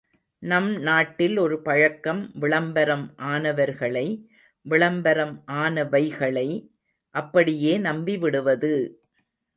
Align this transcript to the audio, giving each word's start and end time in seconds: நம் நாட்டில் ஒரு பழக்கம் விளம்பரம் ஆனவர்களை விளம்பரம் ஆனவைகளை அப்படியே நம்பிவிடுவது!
நம் 0.43 0.69
நாட்டில் 0.79 1.35
ஒரு 1.37 1.57
பழக்கம் 1.61 2.29
விளம்பரம் 2.35 3.03
ஆனவர்களை 3.27 4.05
விளம்பரம் 4.65 5.35
ஆனவைகளை 5.59 6.47
அப்படியே 7.15 7.75
நம்பிவிடுவது! 7.79 8.75